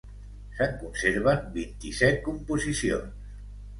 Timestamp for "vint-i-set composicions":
1.57-3.13